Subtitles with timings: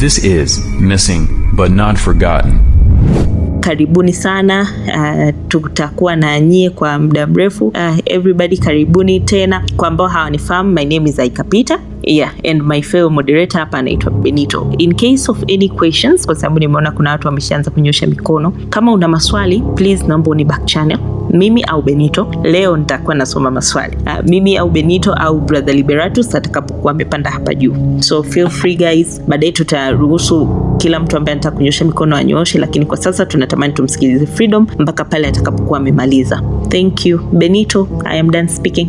[0.00, 2.60] This is Missing but Not Forgotten.
[3.60, 4.66] karibuni sana
[4.96, 7.66] uh, tutakuwa na nyie kwa muda mrefu.
[7.66, 9.64] Uh, everybody karibuni tena.
[9.76, 14.74] Kwa ambao hawanifahamu my name is aikapita yeah and my fellow moderator hapa anaitwa benito.
[14.78, 18.50] In case of any questions kwa sababu nimeona kuna watu wameshaanza kunyosha mikono.
[18.70, 20.98] Kama una maswali please naomba uni channel
[21.38, 26.90] mimi au benito leo nitakuwa nasoma maswali uh, mimi au benito au brother liberatus atakapokuwa
[26.92, 30.48] amepanda hapa juu so feel free guys baadaye tutaruhusu
[30.78, 35.28] kila mtu ambaye anataka kunyosha mikono anyooshe lakini kwa sasa tunatamani tumsikilize freedom mpaka pale
[35.28, 38.88] atakapokuwa amemaliza thank you benito i am done speaking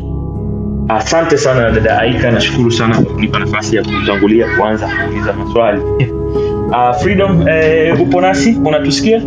[0.89, 5.81] Asante sana dada Aika, nashukuru sana kwa kunipa nafasi ya kutangulia kuanza kuuliza maswali.
[5.81, 8.57] Uh, Freedom, eh, upo nasi?
[8.65, 9.21] Unatusikia?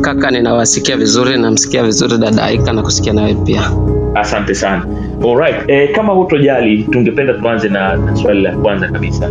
[0.00, 3.62] Kaka, ninawasikia vizuri, namsikia vizuri dada Aika na kusikia nawe pia.
[4.14, 4.86] Asante sana.
[5.24, 9.30] Alright, E, kama hutojali, tungependa tuanze na, na swali la kwanza kabisa.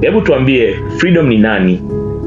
[0.00, 1.82] Hebu tuambie Freedom ni nani?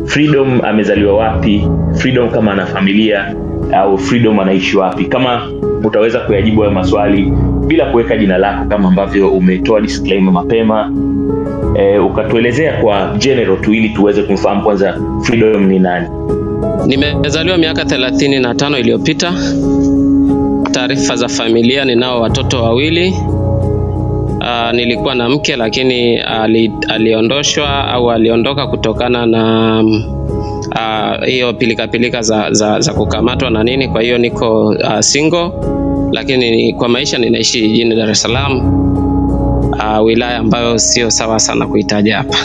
[0.05, 1.67] Freedom amezaliwa wapi?
[1.95, 3.36] Freedom kama ana familia
[3.73, 5.05] au Freedom anaishi wapi?
[5.05, 5.50] Kama
[5.83, 7.33] utaweza kuyajibu hayo maswali
[7.67, 10.92] bila kuweka jina lako kama ambavyo umetoa disclaimer mapema
[11.76, 16.08] e, ukatuelezea kwa general tu ili tuweze kumfahamu kwanza Freedom ni nani.
[16.86, 19.33] Nimezaliwa miaka thelathini na tano iliyopita.
[20.72, 23.14] Taarifa za familia, ninao watoto wawili.
[24.42, 32.52] Uh, nilikuwa na mke lakini ali, aliondoshwa au aliondoka kutokana na uh, hiyo pilikapilika za,
[32.52, 33.88] za, za kukamatwa na nini.
[33.88, 35.52] Kwa hiyo niko uh, single,
[36.11, 38.58] lakini kwa maisha ninaishi jijini Dar es Salaam,
[39.72, 42.38] uh, wilaya ambayo sio sawa sana kuitaja hapa.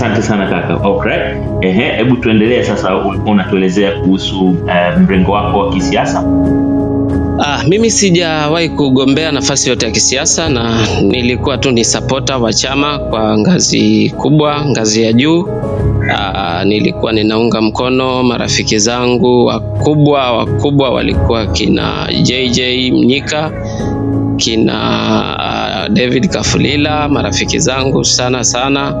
[0.00, 0.74] Asante sana kaka.
[0.88, 1.12] Okay.
[1.60, 6.24] Ehe, hebu tuendelee sasa, unatuelezea kuhusu uh, mrengo wako wa kisiasa.
[7.44, 12.98] Ah, mimi sijawahi kugombea nafasi yote ya kisiasa na nilikuwa tu ni sapota wa chama
[12.98, 15.48] kwa ngazi kubwa, ngazi ya juu.
[16.16, 22.60] Ah, nilikuwa ninaunga mkono marafiki zangu wakubwa wakubwa walikuwa kina JJ
[22.92, 23.50] Mnyika,
[24.36, 24.74] kina
[25.38, 28.94] ah, David Kafulila, marafiki zangu sana sana.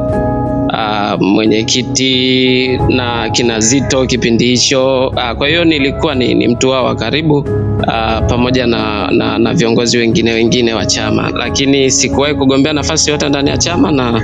[0.80, 5.08] Uh, mwenyekiti na kina Zito kipindi hicho.
[5.08, 9.54] Uh, kwa hiyo nilikuwa ni, ni mtu wao wa karibu uh, pamoja na, na, na
[9.54, 14.22] viongozi wengine wengine wa chama, lakini sikuwahi kugombea nafasi yote ndani ya chama na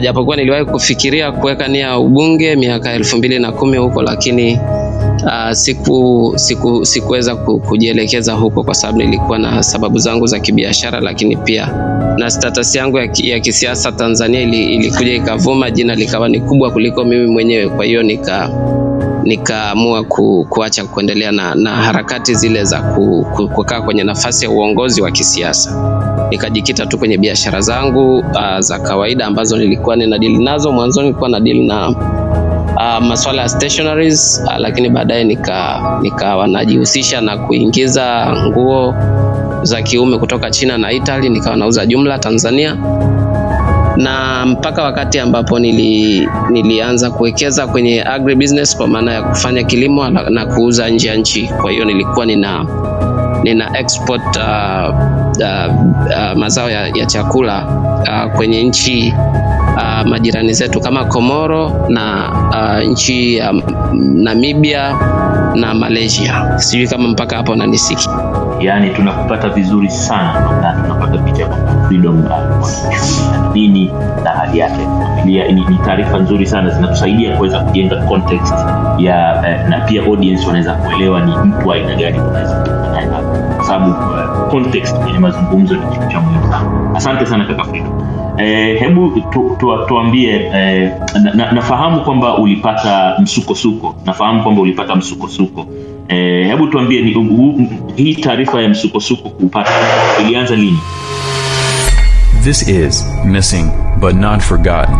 [0.00, 4.58] japokuwa niliwahi kufikiria kuweka nia ubunge miaka elfu mbili na kumi huko, lakini
[5.24, 11.36] uh, siku siku sikuweza kujielekeza huko kwa sababu nilikuwa na sababu zangu za kibiashara, lakini
[11.36, 11.68] pia
[12.18, 17.04] na status yangu ya, ya kisiasa Tanzania ili, ilikuja ikavuma, jina likawa ni kubwa kuliko
[17.04, 17.68] mimi mwenyewe.
[17.68, 18.50] Kwa hiyo nika
[19.22, 24.50] nikaamua ku, kuacha kuendelea na, na harakati zile za ku, ku, kukaa kwenye nafasi ya
[24.50, 25.98] uongozi wa kisiasa.
[26.30, 30.72] Nikajikita tu kwenye biashara zangu uh, za kawaida ambazo nilikuwa ninadili nazo.
[30.72, 37.38] Mwanzoni nilikuwa nadili na uh, masuala ya stationaries uh, lakini baadaye nikawa nika najihusisha na
[37.38, 38.94] kuingiza nguo
[39.62, 42.76] za kiume kutoka China na Italy, nikawa nauza jumla Tanzania
[43.96, 50.30] na mpaka wakati ambapo nili, nilianza kuwekeza kwenye agribusiness kwa maana ya kufanya kilimo na,
[50.30, 51.48] na kuuza nje ya nchi.
[51.60, 52.64] Kwa hiyo nilikuwa nina
[53.42, 54.94] nina export uh,
[55.40, 55.74] uh,
[56.06, 57.66] uh, mazao ya, ya chakula
[58.02, 59.14] uh, kwenye nchi
[59.76, 63.62] uh, majirani zetu kama Komoro na uh, nchi ya um,
[63.94, 64.96] Namibia
[65.54, 66.58] na Malaysia.
[66.58, 68.08] Sijui kama mpaka hapo unanisiki.
[68.60, 72.60] Yani tunakupata vizuri sana na tunapata picha kwamba Freedom na
[73.54, 73.92] nini
[74.24, 74.86] na hali yake
[75.18, 75.48] familia.
[75.48, 78.54] Ni, ni taarifa nzuri sana zinatusaidia kuweza kujenga context
[78.98, 82.54] ya eh, na pia audience wanaweza kuelewa ni mtu aina gani unaweza
[83.68, 86.94] sababu uh, context kwenye mazungumzo ni kitu cha muhimu sana.
[86.94, 87.88] Asante sana kaka Frida
[88.38, 90.92] Eh, hebu tu, tu, tuambie eh,
[91.22, 93.94] na, na, nafahamu kwamba ulipata msukosuko.
[94.04, 95.66] Nafahamu kwamba ulipata msukosuko.
[96.08, 97.60] Eh, hebu tuambie ni, uh, uh,
[97.96, 99.70] hii taarifa ya msukosuko kupata
[100.20, 100.78] ilianza lini?
[102.44, 104.96] This is Missing but Not Forgotten.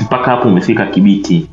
[0.00, 1.46] mpaka hapo umefika kibiti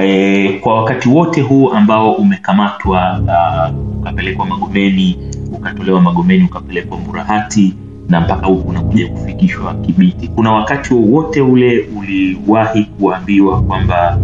[0.00, 5.18] e, kwa wakati wote huu ambao umekamatwa uh, ukapelekwa magomeni
[5.52, 7.74] ukatolewa magomeni ukapelekwa murahati
[8.08, 10.28] na mpaka huku unakuja kufikishwa kibiti.
[10.28, 14.18] Kuna wakati wowote ule uliwahi kuambiwa kwamba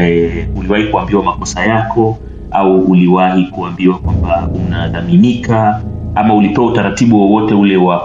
[0.00, 2.18] e, uliwahi kuambiwa makosa yako
[2.50, 5.82] au uliwahi kuambiwa kwamba unadhaminika
[6.14, 7.98] ama ulipewa utaratibu wowote ule wa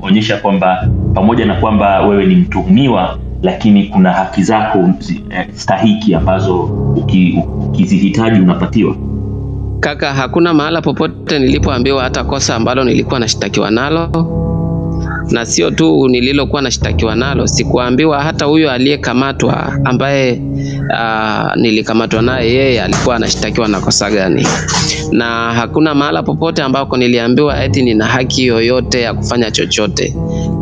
[0.00, 4.90] kuonyesha kwamba pamoja na kwamba wewe ni mtuhumiwa lakini kuna haki zako
[5.30, 6.60] eh, stahiki ambazo
[7.68, 8.96] ukizihitaji unapatiwa.
[9.80, 14.32] Kaka, hakuna mahala popote nilipoambiwa hata kosa ambalo nilikuwa nashtakiwa nalo.
[15.30, 20.32] na sio tu nililokuwa nashtakiwa nalo, sikuambiwa hata huyo aliyekamatwa ambaye
[20.92, 24.46] uh, nilikamatwa naye yeye alikuwa anashtakiwa na kosa gani,
[25.12, 30.16] na hakuna mahala popote ambako niliambiwa eti nina haki yoyote ya kufanya chochote,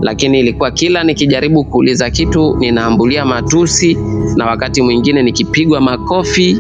[0.05, 3.99] lakini ilikuwa kila nikijaribu kuuliza kitu ninaambulia matusi,
[4.37, 6.59] na wakati mwingine nikipigwa makofi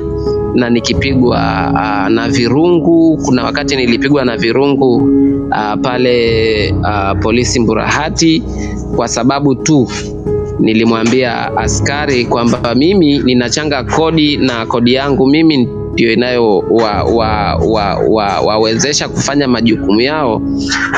[0.54, 1.36] na nikipigwa
[1.72, 3.18] uh, na virungu.
[3.24, 8.42] Kuna wakati nilipigwa na virungu uh, pale uh, polisi Mburahati
[8.96, 9.88] kwa sababu tu
[10.60, 19.10] nilimwambia askari kwamba mimi ninachanga kodi na kodi yangu mimi ndio inayowawezesha wa, wa, wa,
[19.14, 20.42] kufanya majukumu yao.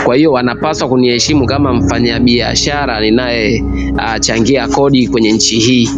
[0.04, 5.88] Kwa hiyo wanapaswa kuniheshimu kama mfanyabiashara ninayechangia uh, kodi kwenye nchi hii.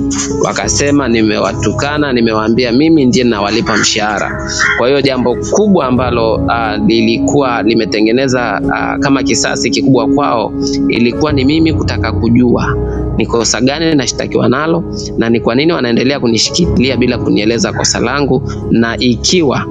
[0.45, 4.51] Wakasema nimewatukana, nimewaambia mimi ndiye nawalipa mshahara.
[4.79, 10.53] Kwa hiyo jambo kubwa ambalo uh, lilikuwa limetengeneza uh, kama kisasi kikubwa kwao
[10.89, 12.77] ilikuwa ni mimi kutaka kujua
[13.19, 14.85] ni kosa gani nashtakiwa nalo
[15.19, 19.65] na ni kwa nini wanaendelea kunishikilia bila kunieleza kosa langu, na ikiwa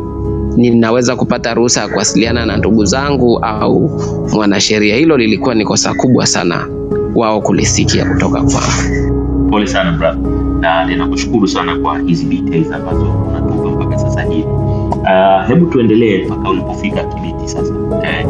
[0.57, 4.01] ninaweza kupata ruhusa ya kuwasiliana na ndugu zangu au
[4.33, 4.95] mwanasheria.
[4.95, 6.67] Hilo lilikuwa ni kosa kubwa sana
[7.15, 9.49] wao kulisikia kutoka kwangu.
[9.49, 14.47] Pole sana brother, na ninakushukuru sana kwa hizi details ambazo unatupa mpaka sasa hivi.
[14.91, 17.73] Uh, hebu tuendelee mpaka ulipofika Kibiti sasa.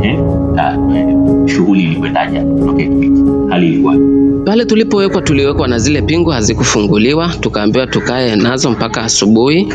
[0.04, 3.22] Eh, uh, shughuli ilikwendaje kutokea Kibiti?
[3.50, 3.96] Hali ilikuwa
[4.46, 9.74] Pale tulipowekwa tuliwekwa na zile pingu hazikufunguliwa, tukaambiwa tukae nazo mpaka asubuhi.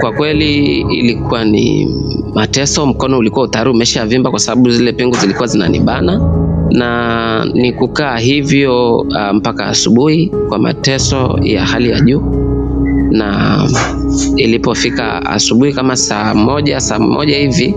[0.00, 1.88] Kwa kweli ilikuwa ni
[2.34, 6.20] mateso, mkono ulikuwa utayari umeshavimba kwa sababu zile pingu zilikuwa zinanibana,
[6.70, 12.49] na ni kukaa hivyo uh, mpaka asubuhi kwa mateso ya hali ya juu.
[13.10, 13.58] Na
[14.36, 17.74] ilipofika asubuhi kama saa moja saa moja hivi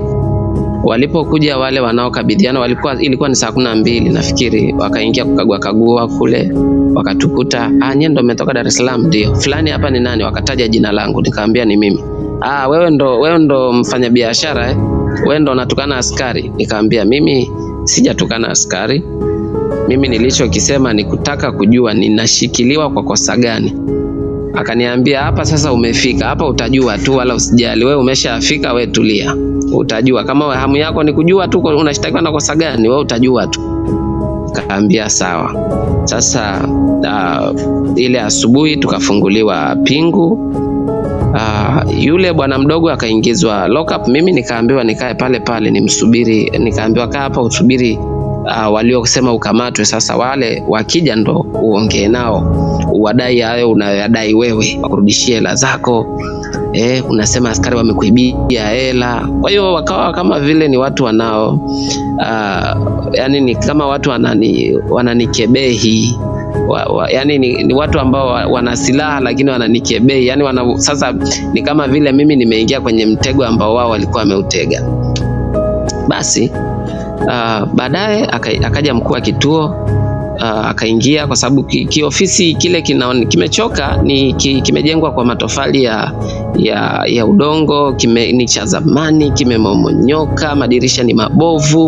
[0.83, 6.51] walipokuja wale wanaokabidhiana walikuwa, ilikuwa ni saa kumi na mbili nafikiri, wakaingia kukagua kagua kule,
[6.95, 9.07] wakatukuta, ah, nyie ndo mmetoka Dar Salaam?
[9.07, 9.35] Ndio.
[9.35, 10.23] Fulani hapa ni nani?
[10.23, 12.03] Wakataja jina langu, nikaambia ni mimi.
[12.41, 14.77] Ah, wewe ndo, ndo mfanyabiashara eh?
[15.27, 16.51] Wewe ndo unatukana askari?
[16.55, 17.51] Nikaambia mimi
[17.83, 19.03] sijatukana askari,
[19.87, 23.73] mimi nilichokisema ni kutaka kujua ninashikiliwa kwa kosa gani.
[24.53, 27.85] Akaniambia hapa sasa umefika hapa, utajua tu, wala usijali.
[27.85, 29.35] Wewe umeshafika, we tulia,
[29.73, 30.23] utajua.
[30.23, 33.61] Kama hamu yako ni kujua tu unashtakiwa na kosa gani, we utajua tu.
[34.53, 35.55] Kaambia sawa.
[36.03, 36.67] Sasa
[37.01, 37.59] uh,
[37.99, 40.33] ile asubuhi tukafunguliwa pingu.
[41.33, 43.67] Uh, yule bwana mdogo akaingizwa
[44.07, 47.99] mimi nikaambiwa nikae pale pale nimsubiri, nikaambiwa kaa hapa usubiri
[48.43, 49.85] uh, waliosema ukamatwe.
[49.85, 52.43] Sasa wale wakija ndo uongee nao,
[52.93, 56.19] uwadai hayo unayoyadai wewe, wakurudishie hela zako.
[56.73, 59.27] Eh, unasema askari wamekuibia hela.
[59.41, 61.53] Kwa hiyo wakawa kama vile ni watu wanao
[62.17, 66.17] uh, yani ni kama watu wanani, wananikebehi
[66.67, 71.13] wa, wa, yani ni, ni watu ambao wana silaha lakini wananikebei yani wana, sasa
[71.53, 74.83] ni kama vile mimi nimeingia kwenye mtego ambao wao walikuwa wameutega.
[76.07, 76.51] Basi
[77.27, 78.25] uh, baadaye
[78.63, 79.65] akaja mkuu wa kituo
[80.41, 82.81] uh, akaingia kwa sababu kiofisi ki kile
[83.29, 86.11] kimechoka ni ki, kimejengwa kwa matofali ya,
[86.55, 91.85] ya, ya udongo kime, ni cha zamani kimemomonyoka, madirisha ni mabovu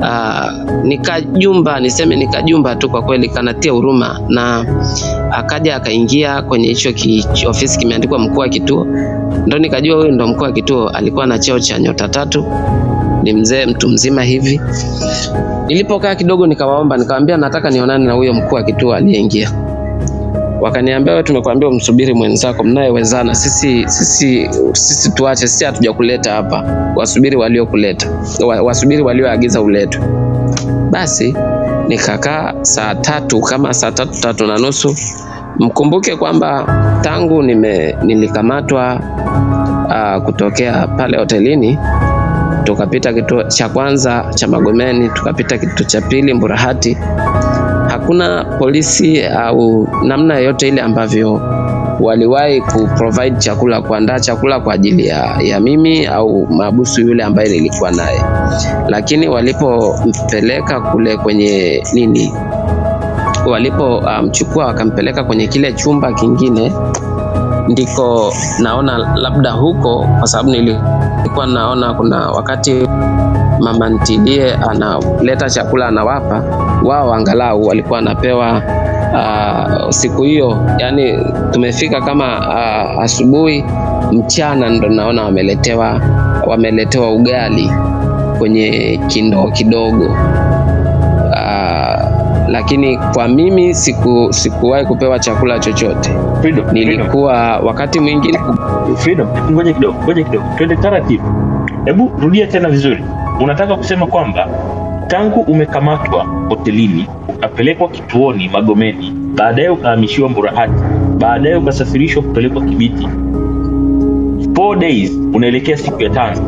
[0.00, 4.66] uh, nikajumba niseme nikajumba tu kwa kweli kanatia huruma, na
[5.32, 6.92] akaja akaingia kwenye hicho
[7.50, 8.86] ofisi kimeandikwa mkuu wa kituo,
[9.46, 10.88] ndo nikajua huyu ndo mkuu wa kituo.
[10.88, 12.44] Alikuwa na cheo cha nyota tatu,
[13.22, 14.60] ni mzee mtu mzima hivi.
[15.66, 19.50] Nilipokaa kidogo, nikawaomba nikawaambia, nataka nionane na huyo mkuu wa kituo aliyeingia.
[20.60, 26.64] Wakaniambia, wewe tumekuambia umsubiri mwenzako mnayewezana, sisi sisi sisi tuache, sisi hatujakuleta hapa,
[26.96, 28.08] wasubiri waliokuleta,
[28.62, 30.02] wasubiri walioagiza uletwe.
[30.90, 31.34] Basi
[31.88, 34.94] nikakaa saa tatu kama saa tatu tatu na nusu.
[35.58, 36.66] Mkumbuke kwamba
[37.02, 39.00] tangu nime, nilikamatwa
[39.88, 41.78] uh, kutokea pale hotelini
[42.64, 46.96] tukapita kituo cha kwanza cha Magomeni, tukapita kituo cha pili Mburahati.
[47.88, 51.40] Hakuna polisi au namna yoyote ile ambavyo
[52.00, 57.90] waliwahi kuprovide chakula, kuandaa chakula kwa ajili ya, ya mimi au mahabusu yule ambaye nilikuwa
[57.90, 58.20] naye,
[58.88, 62.32] lakini walipompeleka kule kwenye nini,
[63.46, 66.72] walipomchukua um, wakampeleka kwenye kile chumba kingine
[67.70, 72.88] ndiko naona labda huko, kwa sababu nilikuwa naona kuna wakati
[73.60, 76.42] mama ntilie analeta chakula anawapa
[76.84, 78.62] wao, angalau walikuwa wanapewa
[79.12, 80.58] uh, siku hiyo.
[80.78, 81.18] Yani
[81.50, 83.64] tumefika kama uh, asubuhi,
[84.12, 86.00] mchana ndo naona wameletewa
[86.46, 87.72] wameletewa ugali
[88.38, 90.04] kwenye kindoo kidogo
[91.30, 92.10] uh,
[92.48, 96.10] lakini kwa mimi siku sikuwahi kupewa chakula chochote.
[96.40, 98.38] Freedom, Nilikuwa wakati mwingine.
[98.96, 99.28] Freedom.
[99.50, 101.24] Ngoja kidogo, ngoja kidogo, twende taratibu.
[101.84, 103.04] Hebu rudia tena vizuri.
[103.40, 104.48] Unataka kusema kwamba
[105.06, 110.72] tangu umekamatwa hotelini ukapelekwa kituoni Magomeni, baadaye ukahamishiwa Mburahati,
[111.18, 113.08] baadaye ukasafirishwa kupelekwa Kibiti,
[114.54, 116.40] four days, unaelekea siku ya tano,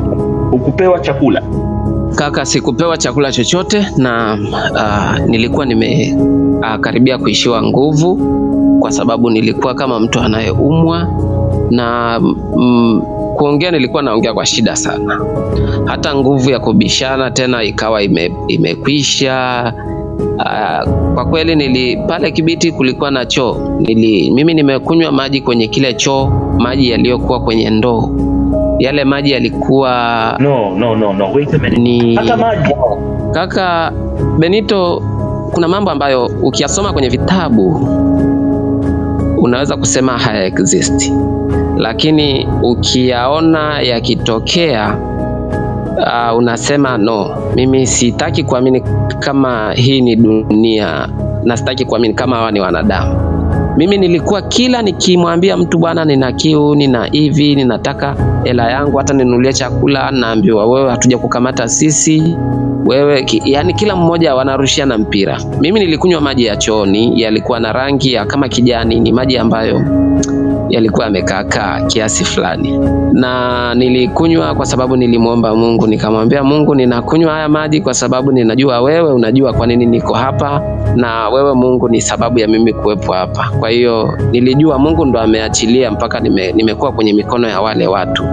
[0.52, 1.42] ukupewa chakula?
[2.14, 4.38] Kaka, sikupewa chakula chochote na
[4.72, 8.18] uh, nilikuwa nimekaribia uh, kuishiwa nguvu
[8.82, 11.08] kwa sababu nilikuwa kama mtu anayeumwa
[11.70, 12.20] na
[12.56, 13.02] mm,
[13.36, 15.20] kuongea nilikuwa naongea kwa shida sana,
[15.84, 19.72] hata nguvu ya kubishana tena ikawa ime, imekwisha.
[20.38, 23.56] Uh, kwa kweli nili pale Kibiti kulikuwa na choo.
[23.80, 26.26] Nili, mimi nimekunywa maji kwenye kile choo,
[26.58, 28.10] maji yaliyokuwa kwenye ndoo.
[28.78, 31.80] Yale maji yalikuwa no no no no wait a minute.
[31.80, 32.74] Ni hata maji.
[33.32, 33.92] Kaka
[34.38, 35.02] Benito,
[35.52, 37.88] kuna mambo ambayo ukiyasoma kwenye vitabu
[39.42, 40.52] unaweza kusema haya
[41.76, 44.96] lakini ukiyaona yakitokea
[45.96, 48.82] uh, unasema no, mimi sitaki kuamini
[49.18, 51.08] kama hii ni dunia
[51.44, 53.14] na sitaki kuamini kama hawa ni wanadamu.
[53.76, 59.52] Mimi nilikuwa kila nikimwambia mtu bwana, nina kiu, nina hivi, ninataka hela yangu, hata ninunulie
[59.52, 62.36] chakula, naambiwa wewe, hatuja kukamata sisi
[62.86, 65.38] wewe ki, yani kila mmoja wanarushiana mpira.
[65.60, 69.82] Mimi nilikunywa maji ya chooni, yalikuwa na rangi ya kama kijani, ni maji ambayo
[70.72, 72.78] yalikuwa yamekaakaa kiasi fulani,
[73.12, 79.12] na nilikunywa kwa sababu nilimwomba Mungu, nikamwambia Mungu, ninakunywa haya maji kwa sababu ninajua wewe
[79.12, 80.62] unajua kwa nini niko hapa,
[80.96, 83.50] na wewe Mungu ni sababu ya mimi kuwepo hapa.
[83.60, 88.24] Kwa hiyo nilijua Mungu ndo ameachilia mpaka nime, nimekuwa kwenye mikono ya wale watu.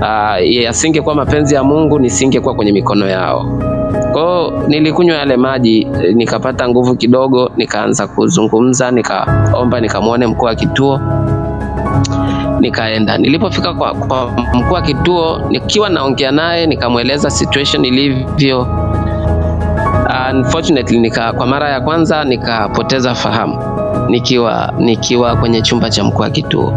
[0.00, 3.59] Uh, yasingekuwa mapenzi ya Mungu nisingekuwa kwenye mikono yao.
[4.12, 11.00] Kwa hiyo nilikunywa yale maji nikapata nguvu kidogo, nikaanza kuzungumza, nikaomba nikamwone mkuu wa kituo
[12.60, 13.18] nikaenda.
[13.18, 18.66] Nilipofika kwa, kwa mkuu wa kituo, nikiwa naongea naye, nikamweleza situation ilivyo.
[20.32, 23.58] Unfortunately, nika, kwa mara ya kwanza nikapoteza fahamu
[24.08, 26.72] nikiwa nikiwa kwenye chumba cha mkuu wa kituo.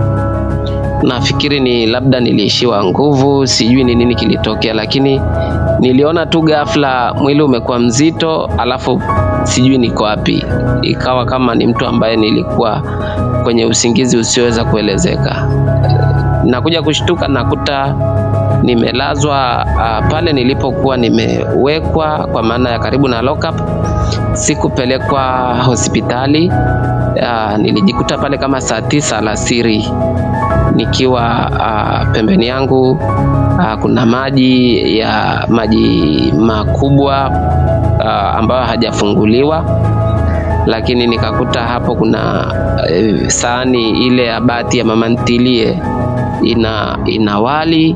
[1.04, 5.22] Nafikiri ni labda niliishiwa nguvu, sijui ni nini kilitokea, lakini
[5.80, 9.02] niliona tu ghafla mwili umekuwa mzito, alafu
[9.44, 10.46] sijui niko wapi.
[10.82, 12.82] Ikawa kama ni mtu ambaye nilikuwa
[13.44, 15.48] kwenye usingizi usioweza kuelezeka.
[16.44, 17.96] Nakuja kushtuka nakuta
[18.64, 23.56] nimelazwa uh, pale nilipokuwa nimewekwa, kwa maana ya karibu na lockup.
[24.34, 26.52] Sikupelekwa hospitali.
[27.16, 29.88] Uh, nilijikuta pale kama saa tisa alasiri
[30.76, 33.00] nikiwa uh, pembeni yangu
[33.58, 37.30] uh, kuna maji ya maji makubwa
[38.00, 39.66] uh, ambayo hajafunguliwa,
[40.66, 42.46] lakini nikakuta hapo kuna
[43.22, 45.80] uh, sahani ile ya bati ya mama ntilie
[46.44, 47.96] ina, ina wali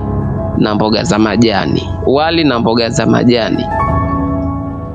[0.57, 3.65] na mboga za majani, wali na mboga za majani.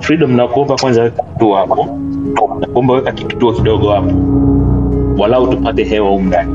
[0.01, 1.99] Freedom, nakuomba kwanza weka kituo hapo,
[2.61, 4.11] nakuomba weka kituo kidogo hapo,
[5.19, 6.55] walau tupate hewa humu ndani.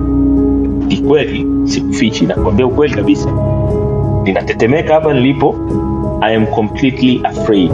[0.87, 3.29] Ni kweli, sikufichi, nakwambia ukweli kabisa,
[4.27, 5.55] ninatetemeka hapa nilipo.
[6.21, 7.71] I am completely afraid.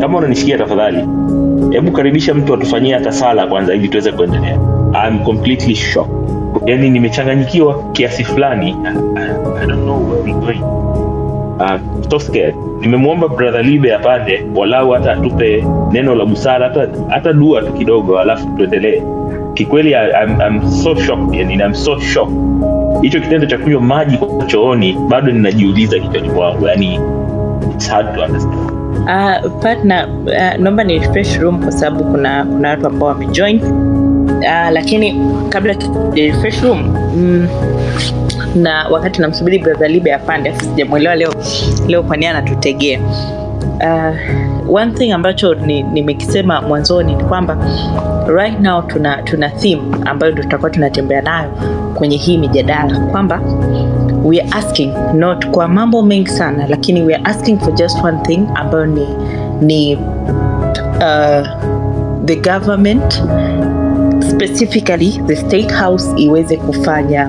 [0.00, 1.08] Kama unanisikia tafadhali,
[1.70, 4.58] hebu karibisha mtu atufanyie hata sala kwanza, ili tuweze kuendelea.
[4.92, 6.12] Am completely shocked,
[6.66, 8.76] yani nimechanganyikiwa kiasi fulani.
[11.60, 11.78] Uh,
[12.10, 12.54] so scared.
[12.80, 18.18] Nimemwomba brother Libe apande walau hata atupe neno la busara, hata hata dua tu kidogo,
[18.18, 19.02] alafu tuendelee.
[19.54, 22.34] Kikweli I'm, I'm so shocked, yani I'm so shocked.
[23.02, 27.00] Hicho kitendo cha kunywa maji kwa chooni bado ninajiuliza kichwani mwangu, yani.
[29.04, 33.62] Uh, partner, uh, naomba ni refresh room kwa sababu kuna kuna watu ambao wamejoin.
[33.62, 35.74] Uh, lakini kabla
[36.14, 37.48] refresh room mm,
[38.54, 41.34] na wakati namsubiri brother Libe apande, afu sijamwelewa leo
[41.88, 43.00] leo kwa nini anatutegea.
[43.62, 47.56] Uh, one thing ambacho ni- nimekisema mwanzoni ni kwamba
[48.26, 51.50] right now tuna tuna theme ambayo ndo tutakuwa tunatembea nayo
[51.94, 53.00] kwenye hii mijadala.
[53.00, 53.40] Kwamba
[54.24, 58.18] we are asking not kwa mambo mengi sana lakini we are asking for just one
[58.22, 59.06] thing ambayo ni
[59.60, 61.46] ni uh,
[62.24, 63.22] the government
[64.30, 67.28] specifically the state house iweze kufanya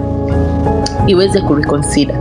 [1.07, 2.15] iweze kureconsider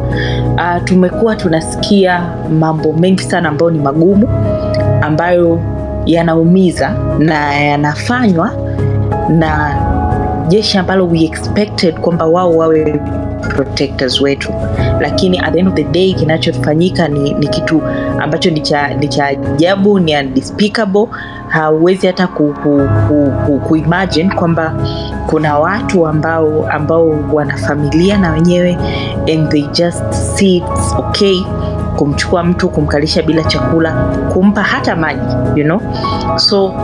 [0.62, 2.22] uh, tumekuwa tunasikia
[2.60, 4.28] mambo mengi sana ambayo ni magumu
[5.00, 5.60] ambayo
[6.06, 8.50] yanaumiza na yanafanywa
[9.28, 9.74] na
[10.48, 13.00] jeshi ambalo we expected kwamba wao wawe
[13.48, 14.52] protectors wetu.
[15.00, 17.82] Lakini at the end of the day kinachofanyika ni, ni kitu
[18.20, 18.60] ambacho ni
[19.08, 21.06] cha ajabu ni unspeakable
[21.48, 23.78] hauwezi hata ku, ku, ku, ku,
[24.36, 24.74] kwamba
[25.26, 28.78] kuna watu ambao ambao wana familia na wenyewe
[29.32, 31.42] and they just see it's okay
[31.96, 33.92] kumchukua mtu kumkalisha bila chakula
[34.32, 35.80] kumpa hata maji you know?
[36.36, 36.74] So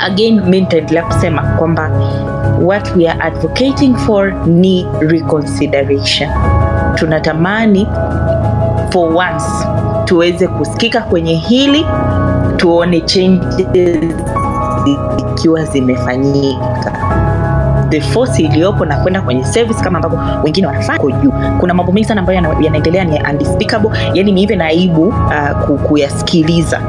[0.00, 1.90] again mi nitaendelea kusema kwamba
[2.62, 6.30] what we are advocating for ni reconsideration.
[6.94, 7.86] Tunatamani
[8.92, 9.44] for once
[10.04, 11.86] tuweze kusikika kwenye hili
[12.56, 13.98] tuone changes
[15.34, 16.92] ikiwa zimefanyika.
[17.88, 21.32] The force iliyopo na kwenda kwenye service kama ambavyo wengine wanafanya ko juu.
[21.60, 24.70] Kuna mambo mengi sana ambayo yanaendelea ni unspeakable yani ni hivyo na
[25.68, 26.80] uh, kuyasikiliza.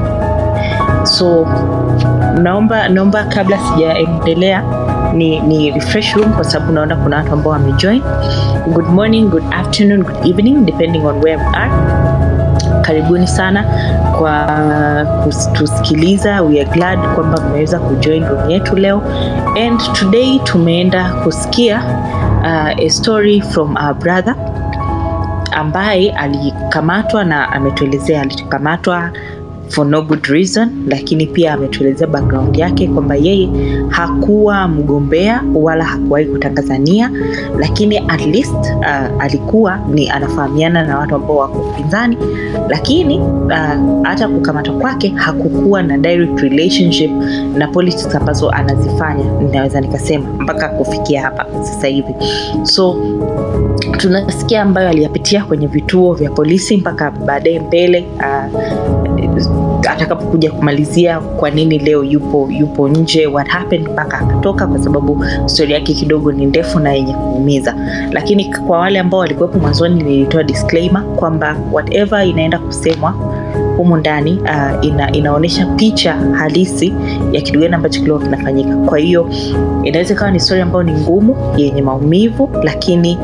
[1.03, 1.47] So
[2.41, 4.63] naomba naomba kabla sijaendelea
[5.13, 8.01] ni, ni refresh room kwa sababu naona kuna watu ambao wamejoin.
[8.73, 11.71] Good morning good afternoon good evening depending on where we are.
[12.81, 13.63] Karibuni sana
[14.19, 14.45] kwa
[15.23, 19.01] kutusikiliza we are glad kwamba mmeweza kujoin room yetu leo.
[19.67, 21.81] And today tumeenda kusikia
[22.41, 24.35] uh, a story from our brother
[25.51, 29.09] ambaye alikamatwa na ametuelezea alikamatwa
[29.69, 33.49] for no good reason lakini pia ametuelezea background yake kwamba yeye
[33.89, 37.11] hakuwa mgombea wala hakuwahi kutangaza nia
[37.59, 42.17] lakini at least uh, alikuwa ni anafahamiana na watu ambao wako upinzani
[42.69, 47.11] lakini uh, hata kukamatwa kwake hakukuwa na direct relationship
[47.57, 52.15] na politics ambazo anazifanya ninaweza nikasema mpaka kufikia hapa sasa hivi.
[52.63, 52.97] So
[53.97, 58.94] tunasikia ambayo aliyapitia kwenye vituo vya polisi mpaka baadaye mbele uh,
[59.89, 65.73] atakapokuja kumalizia kwa nini leo yupo yupo nje what happened mpaka akatoka kwa sababu stori
[65.73, 67.75] yake kidogo ni ndefu na yenye kuumiza.
[68.11, 73.11] Lakini kwa wale ambao walikuwepo mwanzoni nilitoa disclaimer kwamba whatever inaenda kusemwa
[73.77, 76.93] humu ndani uh, ina, inaonyesha picha halisi
[77.31, 78.75] ya kitu gani ambacho kilikuwa kinafanyika.
[78.77, 79.29] Kwa hiyo
[79.83, 83.17] inaweza ikawa ni stori ambayo ni ngumu yenye maumivu lakini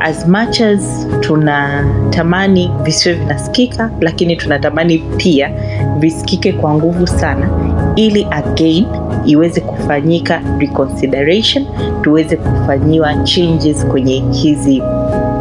[0.00, 5.50] as much as tunatamani visiwe vinasikika lakini tunatamani pia
[5.98, 7.48] visikike kwa nguvu sana
[7.96, 8.86] ili again
[9.26, 11.66] iweze kufanyika reconsideration
[12.02, 14.82] tuweze kufanyiwa changes kwenye hizi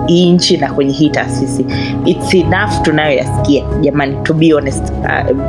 [0.08, 1.66] hii nchi na kwenye hii taasisi.
[2.06, 3.64] Its enough tunayoyasikia.
[3.82, 4.84] Jamani to be honest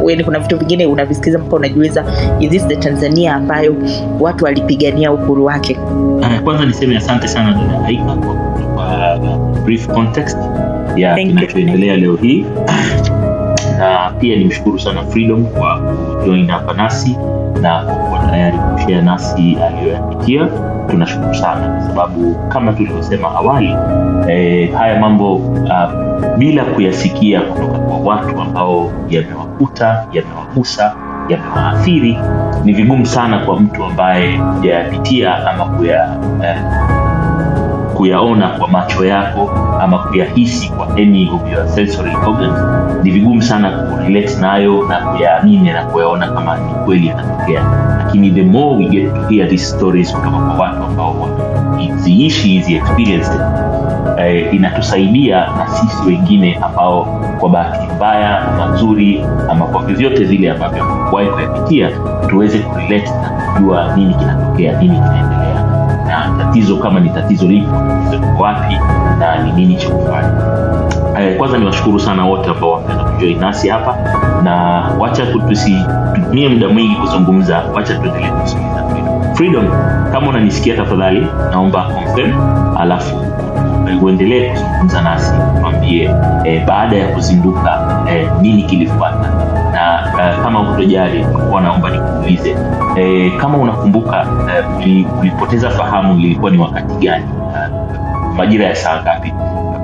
[0.03, 2.05] uh, kuna vitu vingine unavisikiza mpaka unajiuliza
[2.41, 3.75] is the tanzania ambayo
[4.21, 5.79] watu walipigania uhuru wake?
[6.21, 8.50] Uh, kwanza niseme asante sana dada Aika kwa
[9.71, 10.39] brief context
[10.97, 12.47] ya kinachoendelea leo hii.
[13.79, 17.17] Na pia nimshukuru sana Freedom kwa kujoin hapa nasi
[17.63, 20.49] na kwa kuwa tayari kushea nasi aliyoyapitia.
[20.91, 23.77] Tunashukuru sana kwa sababu kama tulivyosema awali
[24.29, 30.97] eh, haya mambo uh, bila kuyasikia kutoka kwa watu ambao yamewakuta, yamewagusa,
[31.29, 32.19] yamewaathiri,
[32.65, 36.57] ni vigumu sana kwa mtu ambaye hujayapitia ama kuya eh,
[38.01, 42.59] kuyaona kwa macho yako ama kuyahisi kwa any of your sensory organs
[43.03, 47.65] ni vigumu sana kurelate nayo na kuyaamini na kuyaona kama ni kweli yanatokea
[47.99, 52.75] lakini the more we get to hear these stories kutoka kwa watu ambao wameziishi hizi
[52.75, 53.31] experience
[54.19, 57.05] eh, inatusaidia na sisi wengine ambao
[57.41, 58.79] kwa bahati mbaya ama
[59.51, 61.91] ama kwa vyovyote vile ambavyo kuwahi kuyapitia
[62.27, 65.40] tuweze kurelate na kujua nini kinatokea nini kinaendelea.
[65.40, 65.40] na
[66.45, 67.71] tatizo kama ni tatizo lipo
[68.39, 68.75] wapi
[69.19, 70.31] na ni nini cha kufanya
[71.21, 73.97] Eh, kwanza niwashukuru sana wote ambao wameweza kujoin nasi hapa
[74.43, 74.55] na
[74.99, 78.85] wacha tusitumie muda mwingi kuzungumza wacha tuendelee kusikiliza
[79.35, 79.65] freedom.
[80.13, 82.33] kama unanisikia tafadhali naomba confirm
[82.79, 83.17] alafu
[83.89, 86.11] eh, uendelee kuzungumza nasi tuambie
[86.45, 89.30] eh, baada ya kuzinduka eh, nini kilifuata
[89.73, 92.57] na uh, kama utojali kuwa naomba nikuulize
[92.97, 94.27] e, kama unakumbuka
[94.81, 99.33] uh, ulipoteza fahamu ilikuwa ni wakati gani uh, majira ya saa ngapi?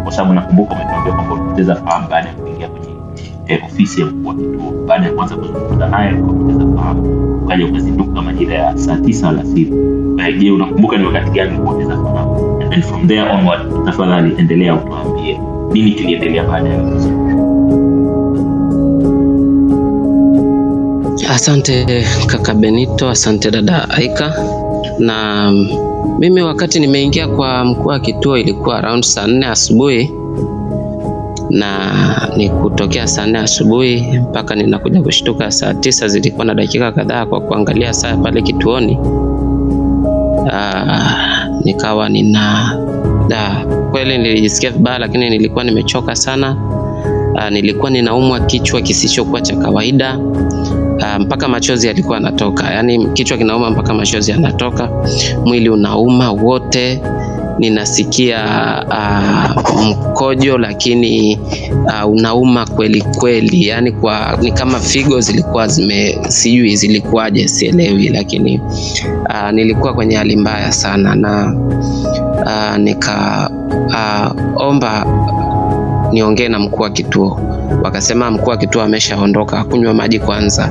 [0.03, 2.87] Kwa sababu nakumbuka umetuambia kwamba ulipoteza fahamu baada ya kuingia kwenye
[3.47, 4.85] eh, ofisi ya mkuu wa kituo.
[4.87, 7.03] Baada ya kuanza kuzungumza naye ukapoteza fahamu
[7.45, 9.73] ukaja ukazinduka majira ya saa tisa alasiri.
[10.19, 12.63] Eh, je unakumbuka ni wakati gani ulipoteza fahamu?
[12.73, 15.41] And from there onward tafadhali endelea utuambie
[15.73, 17.26] nini kiliendelea baada ya kuzinduka
[21.29, 24.35] Asante kaka Benito, asante dada Aika.
[24.99, 25.69] Na mm,
[26.19, 30.11] mimi wakati nimeingia kwa mkuu wa kituo ilikuwa around saa nne asubuhi,
[31.51, 31.69] na
[32.37, 37.41] ni kutokea saa nne asubuhi mpaka ninakuja kushtuka saa tisa zilikuwa na dakika kadhaa kwa
[37.41, 38.99] kuangalia saa pale kituoni.
[40.51, 42.77] Aa, nikawa nina
[43.29, 46.57] da, kweli nilijisikia vibaya, lakini nilikuwa nimechoka sana.
[47.39, 50.19] Aa, nilikuwa ninaumwa kichwa kisichokuwa cha kawaida.
[51.01, 54.89] Uh, mpaka machozi yalikuwa yanatoka, yaani kichwa kinauma mpaka machozi yanatoka,
[55.45, 57.01] mwili unauma wote.
[57.59, 58.45] Ninasikia
[58.89, 61.39] uh, mkojo lakini
[61.85, 68.61] uh, unauma kweli kweli, yani kwa ni kama figo zilikuwa zime sijui zilikuwaje, sielewi, lakini
[69.29, 71.15] uh, nilikuwa kwenye hali mbaya sana.
[71.15, 71.55] Na
[72.47, 74.27] uh, nikaomba
[75.07, 75.26] uh,
[76.13, 77.41] niongee na mkuu wa kituo.
[77.85, 80.69] Wakasema mkuu wa kituo ameshaondoka, kunywa maji kwanza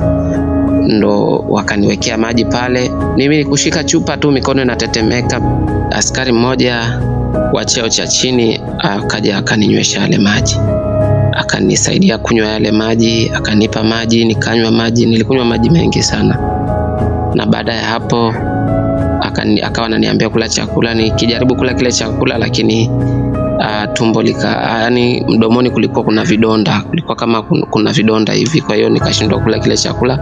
[0.88, 2.90] ndo wakaniwekea maji pale.
[3.16, 5.40] Mimi nikushika chupa tu, mikono inatetemeka.
[5.90, 7.00] Askari mmoja
[7.52, 10.56] wa cheo cha chini akaja akaninywesha yale maji,
[11.32, 15.06] akanisaidia kunywa yale maji, akanipa maji, nikanywa maji.
[15.06, 16.38] Nilikunywa maji mengi sana,
[17.34, 18.34] na baada ya hapo
[19.62, 20.94] akawa ananiambia kula chakula.
[20.94, 22.90] Nikijaribu kula kile chakula, lakini
[23.58, 24.48] uh, tumbo lika,
[24.82, 29.76] yani mdomoni kulikuwa kuna vidonda, kulikuwa kama kuna vidonda hivi, kwa hiyo nikashindwa kula kile
[29.76, 30.18] chakula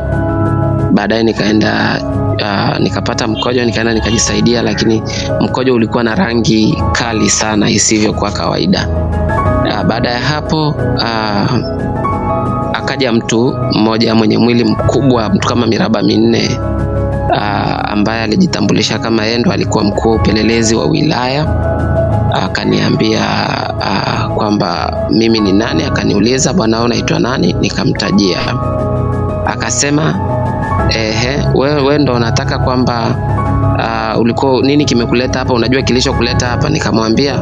[0.92, 2.00] baadaye nikaenda
[2.40, 5.02] uh, nikapata mkojo nikaenda nikajisaidia, lakini
[5.40, 8.88] mkojo ulikuwa na rangi kali sana isivyo kwa kawaida.
[9.64, 11.54] Uh, baada ya hapo uh,
[12.72, 16.58] akaja mtu mmoja mwenye mwili mkubwa, mtu kama miraba minne
[17.30, 21.46] uh, ambaye alijitambulisha kama yeye ndo alikuwa mkuu wa upelelezi wa wilaya.
[22.42, 23.20] Akaniambia
[23.78, 27.52] uh, kwamba mimi ni nani, akaniuliza bwana, wewe unaitwa nani?
[27.52, 28.38] Nikamtajia,
[29.46, 30.14] akasema
[30.90, 33.14] Ehe, wewe we ndo unataka kwamba
[34.44, 35.54] uh, nini kimekuleta hapa?
[35.54, 36.68] Unajua kilichokuleta hapa?
[36.68, 37.38] Nikamwambia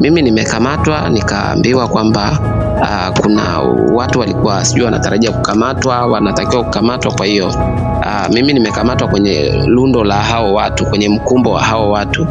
[0.00, 2.38] mimi nimekamatwa, nikaambiwa kwamba
[2.80, 3.58] uh, kuna
[3.94, 7.12] watu walikuwa sijui wanatarajia kukamatwa, wanatakiwa kukamatwa.
[7.12, 7.54] Kwa hiyo
[8.32, 12.26] mimi nimekamatwa kwenye lundo la hao watu, kwenye mkumbo wa hao watu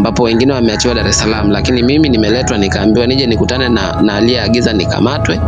[0.00, 4.72] ambapo wengine wameachiwa Dar es Salaam, lakini mimi nimeletwa nikaambiwa nije nikutane na, na aliyeagiza
[4.72, 5.40] nikamatwe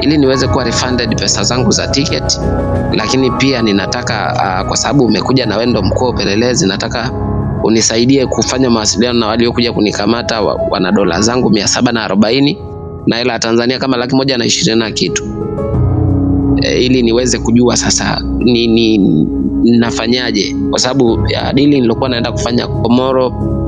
[0.00, 2.40] ili niweze kuwa refunded pesa zangu za ticket,
[2.92, 7.10] lakini pia ninataka uh, kwa sababu umekuja na wendo mkuu wa upelelezi, nataka
[7.64, 12.58] unisaidie kufanya mawasiliano na waliokuja kunikamata, wa, wana dola zangu mia saba na arobaini
[13.06, 15.24] na hela ya Tanzania kama laki moja na ishirini na kitu.
[16.62, 18.98] E, ili niweze kujua sasa ni, ni
[19.78, 23.59] nafanyaje, kwa sababu ya dili nilikuwa naenda kufanya Komoro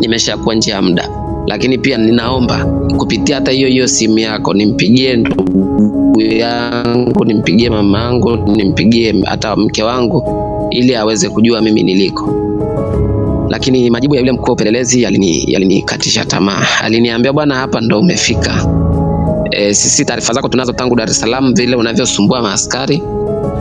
[0.00, 1.08] nimeshakuwa nje ya muda,
[1.46, 2.64] lakini pia ninaomba
[2.96, 9.82] kupitia hata hiyo hiyo simu yako nimpigie ndugu yangu, nimpigie mama yangu, nimpigie hata mke
[9.82, 10.22] wangu
[10.70, 12.34] ili aweze kujua mimi niliko.
[13.50, 15.84] Lakini majibu ya yule mkuu wa upelelezi yalini
[16.28, 16.66] tamaa.
[16.82, 18.66] Aliniambia, bwana, hapa ndo umefika.
[19.50, 23.02] E, sisi taarifa zako tunazo tangu Dar es Salaam, vile unavyosumbua maaskari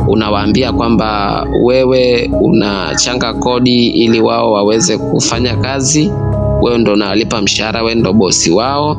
[0.07, 6.11] unawaambia kwamba wewe unachanga kodi ili wao waweze kufanya kazi,
[6.61, 8.97] wewe ndo unawalipa mshahara, wewe ndo bosi wao.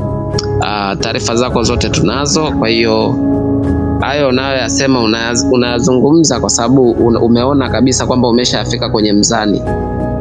[1.01, 2.53] Taarifa zako zote tunazo.
[2.59, 3.15] Kwa hiyo
[4.01, 5.01] hayo unayoyasema
[5.53, 6.91] unayazungumza kwa sababu
[7.23, 9.63] umeona kabisa kwamba umeshafika kwenye mzani.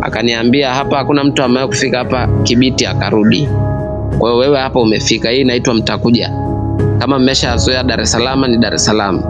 [0.02, 3.50] Akaniambia hapa hakuna mtu ambaye kufika hapa Kibiti akarudi.
[4.20, 6.32] Kwa hiyo wewe hapa umefika, hii inaitwa mtakuja.
[7.00, 9.22] Kama mmeshazoea Dar es Salaam ni Dar es Salaam.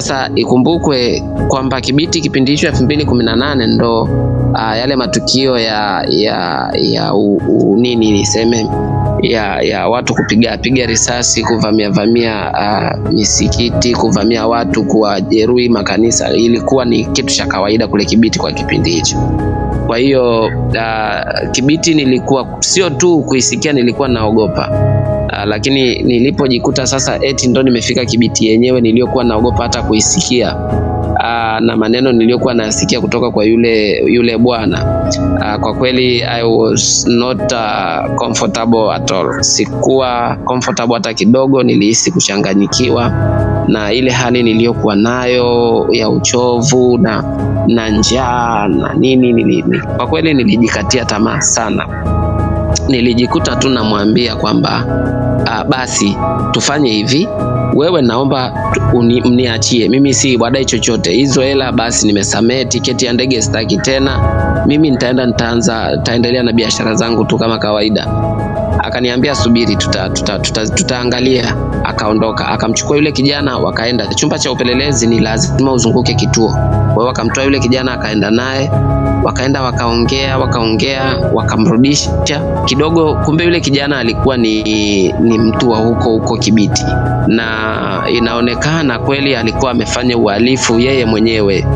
[0.00, 4.02] Sasa ikumbukwe kwamba Kibiti kipindi hicho elfu mbili kumi na nane ndo
[4.54, 8.66] uh, yale matukio ya ya ya u, u, nini niseme
[9.22, 16.84] ya ya watu kupiga piga risasi kuvamia vamia uh, misikiti kuvamia watu kuwajeruhi makanisa ilikuwa
[16.84, 19.16] ni kitu cha kawaida kule Kibiti kwa kipindi hicho.
[19.86, 24.68] Kwa hiyo uh, Kibiti nilikuwa sio tu kuisikia, nilikuwa naogopa
[25.44, 30.56] lakini nilipojikuta sasa eti ndo nimefika Kibiti yenyewe niliyokuwa naogopa hata kuisikia
[31.20, 35.02] Aa, na maneno niliyokuwa nayasikia kutoka kwa yule yule bwana
[35.34, 39.42] uh, kwa kweli I was not uh, comfortable at all.
[39.42, 43.12] Sikuwa comfortable hata kidogo, nilihisi kuchanganyikiwa
[43.68, 47.24] na ile hali niliyokuwa nayo ya uchovu na
[47.66, 49.80] na njaa na nini nilini.
[49.96, 51.86] kwa kweli nilijikatia tamaa sana.
[52.88, 54.84] Nilijikuta tu namwambia kwamba
[55.46, 56.16] uh, basi
[56.52, 57.28] tufanye hivi,
[57.74, 58.52] wewe naomba
[59.24, 64.20] mniachie mimi, si wadai chochote, hizo hela basi nimesamehe, tiketi ya ndege sitaki tena,
[64.66, 68.06] mimi nitaenda nitaanza nitaendelea na biashara zangu tu kama kawaida.
[68.78, 71.54] Akaniambia subiri, tuta, tuta, tuta, tutaangalia.
[71.84, 75.06] Akaondoka, akamchukua yule kijana, wakaenda chumba cha upelelezi.
[75.06, 76.48] Ni lazima uzunguke kituo.
[76.50, 78.70] Kwa hiyo wakamtoa yule kijana, akaenda naye,
[79.24, 81.02] wakaenda wakaongea, wakaongea,
[81.34, 82.40] wakamrudisha.
[82.64, 83.14] Kidogo.
[83.14, 84.62] Kumbe yule kijana alikuwa ni,
[85.12, 86.84] ni mtu wa huko huko Kibiti,
[87.26, 87.48] na
[88.12, 91.66] inaonekana kweli alikuwa amefanya uhalifu yeye mwenyewe.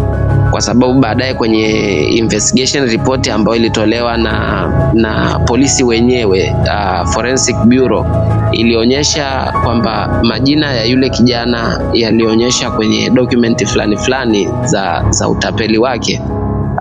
[0.51, 1.69] Kwa sababu baadaye kwenye
[2.03, 8.07] investigation report ambayo ilitolewa na, na polisi wenyewe uh, Forensic Bureau
[8.53, 16.21] ilionyesha kwamba majina ya yule kijana yalionyesha kwenye dokumenti fulani fulani za, za utapeli wake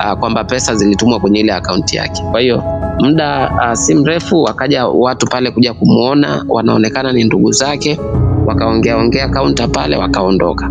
[0.06, 2.24] uh, kwamba pesa zilitumwa kwenye ile akaunti yake.
[2.32, 2.64] Kwa hiyo
[3.00, 8.00] muda uh, si mrefu wakaja watu pale kuja kumwona, wanaonekana ni ndugu zake,
[8.46, 10.70] wakaongea ongea kaunta pale, wakaondoka.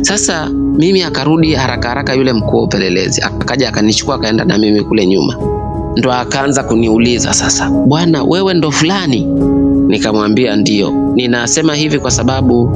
[0.00, 5.06] Sasa mimi akarudi haraka haraka yule mkuu wa upelelezi akaja akanichukua akaenda na mimi kule
[5.06, 5.36] nyuma,
[5.96, 9.20] ndo akaanza kuniuliza sasa, bwana wewe ndo fulani?
[9.88, 10.90] Nikamwambia ndio.
[11.14, 12.70] Ninasema hivi kwa sababu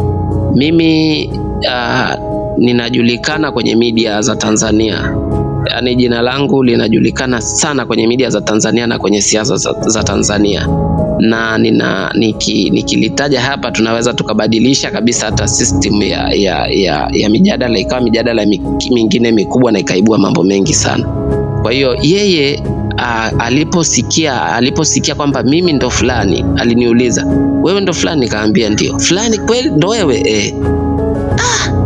[0.54, 1.24] mimi
[1.66, 2.27] uh,
[2.58, 5.14] ninajulikana kwenye media za Tanzania
[5.70, 10.68] yaani jina langu linajulikana sana kwenye media za Tanzania na kwenye siasa za, za Tanzania
[11.18, 17.78] na nina niki, nikilitaja hapa tunaweza tukabadilisha kabisa hata system ya, ya, ya, ya mijadala
[17.78, 18.46] ikawa mijadala
[18.90, 21.04] mingine mikubwa na ikaibua mambo mengi sana.
[21.62, 22.62] Kwa hiyo yeye
[23.38, 27.26] aliposikia aliposikia kwamba mimi ndo fulani aliniuliza
[27.62, 28.98] wewe ndo fulani, nikaambia ndio.
[28.98, 30.54] Fulani kweli ndo wewe eh?
[31.38, 31.77] Ah,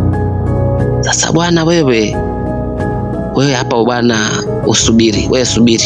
[1.13, 2.15] sasa bwana wewe
[3.35, 4.29] wewe hapa bwana,
[4.67, 5.83] usubiri, wewe subiri.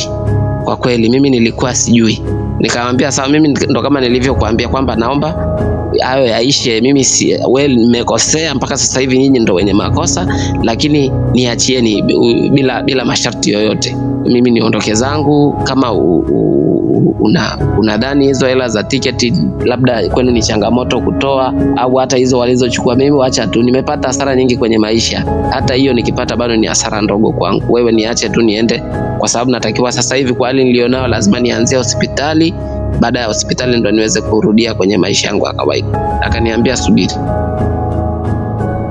[0.63, 2.21] Kwa kweli mimi nilikuwa sijui,
[2.59, 5.57] nikamwambia sawa, mimi ndo kama nilivyokuambia kwamba naomba
[6.01, 6.81] hayo yaishe.
[6.81, 10.27] Mimi si nimekosea mpaka sasa hivi, nyinyi ndo wenye makosa,
[10.63, 12.01] lakini niachieni
[12.53, 15.53] bila, bila masharti yoyote, mimi niondoke zangu.
[15.63, 16.76] Kama u, u,
[17.19, 19.33] una unadhani hizo hela za tiketi
[19.65, 24.57] labda kwenu ni changamoto kutoa, au hata hizo walizochukua, mimi wacha tu, nimepata hasara nyingi
[24.57, 25.25] kwenye maisha.
[25.51, 27.73] Hata hiyo nikipata bado ni hasara ndogo kwangu.
[27.73, 28.83] Wewe niache tu niende,
[29.17, 32.53] kwa sababu natakiwa sasa hivi kwa hali nilionayo, lazima nianzie hospitali
[32.99, 36.21] baada ya hospitali ndo niweze kurudia kwenye maisha yangu ya kawaida.
[36.21, 37.13] Akaniambia subiri.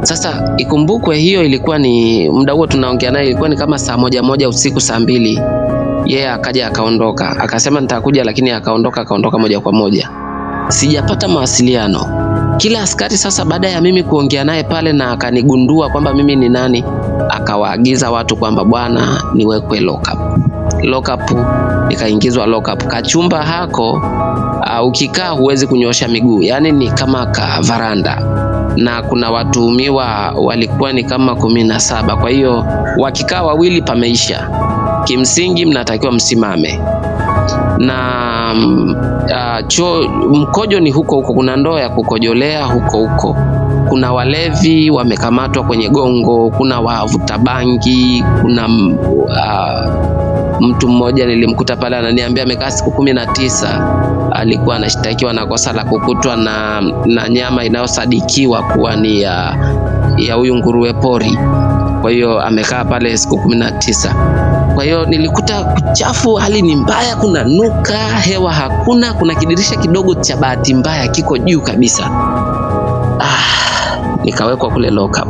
[0.02, 4.48] Sasa ikumbukwe, hiyo ilikuwa ni muda huo tunaongea naye, ilikuwa ni kama saa moja moja
[4.48, 5.40] usiku, saa mbili
[6.06, 10.10] yeye akaja akaondoka, akasema nitakuja, lakini akaondoka, akaondoka moja kwa moja,
[10.68, 12.06] sijapata mawasiliano.
[12.56, 16.84] Kila askari sasa, baada ya mimi kuongea naye pale na akanigundua kwamba mimi ni nani,
[17.30, 20.18] akawaagiza watu kwamba bwana, niwekwe lockup
[20.82, 21.20] lockup
[21.88, 22.86] nikaingizwa lockup.
[22.86, 28.22] Kachumba hako uh, ukikaa huwezi kunyosha miguu, yaani ni kama ka varanda,
[28.76, 32.16] na kuna watuhumiwa walikuwa ni kama kumi na saba.
[32.16, 32.64] Kwa hiyo
[32.98, 34.48] wakikaa wawili pameisha,
[35.06, 36.80] kimsingi mnatakiwa msimame
[37.78, 37.96] na
[39.30, 43.36] uh, cho, mkojo ni huko huko, kuna ndoo ya kukojolea huko huko.
[43.88, 49.92] Kuna walevi wamekamatwa kwenye gongo, kuna wavuta bangi, kuna uh,
[50.60, 53.96] mtu mmoja nilimkuta pale ananiambia amekaa siku kumi na tisa
[54.32, 59.56] alikuwa anashtakiwa na kosa la kukutwa na, na nyama inayosadikiwa kuwa ni ya
[60.18, 61.38] ya huyu nguruwe pori.
[62.02, 64.14] Kwa hiyo amekaa pale siku kumi na tisa.
[64.76, 70.36] Kwa hiyo nilikuta kuchafu, hali ni mbaya, kuna nuka, hewa hakuna, kuna kidirisha kidogo cha
[70.36, 72.10] bahati mbaya kiko juu kabisa.
[73.20, 73.38] Ah,
[74.24, 75.26] nikawekwa kule loka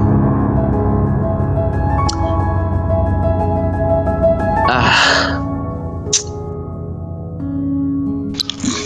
[4.69, 5.41] Ah,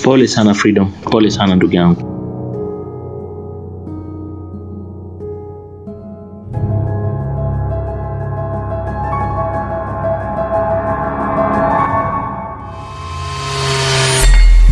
[0.04, 2.09] Pole sana Freedom, pole sana ndugu yangu.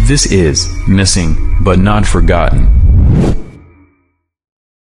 [0.09, 2.78] This is Missing but Not Forgotten.